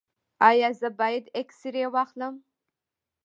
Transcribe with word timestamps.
ایا 0.49 0.69
زه 0.79 0.89
باید 0.99 1.25
اکسرې 1.41 1.83
واخلم؟ 1.93 2.35